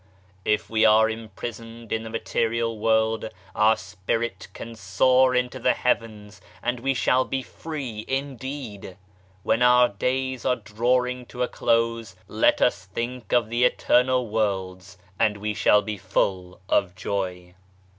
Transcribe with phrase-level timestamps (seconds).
[0.45, 6.41] If we are imprisoned in the material world, our Spirit can soar into the Heavens
[6.63, 8.95] and we shall be free indeed 1
[9.43, 14.97] When our days are drawing to a close let us think of the eternal worlds,
[15.19, 17.53] and we shall be full of joy